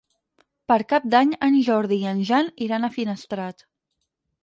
[0.73, 3.67] Per Cap d'Any en Jordi i en Jan iran a Finestrat.